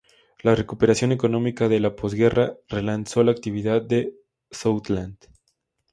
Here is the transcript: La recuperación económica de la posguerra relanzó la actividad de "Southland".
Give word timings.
La 0.41 0.55
recuperación 0.55 1.11
económica 1.11 1.67
de 1.69 1.79
la 1.79 1.95
posguerra 1.95 2.55
relanzó 2.67 3.23
la 3.23 3.33
actividad 3.33 3.83
de 3.83 4.15
"Southland". 4.49 5.19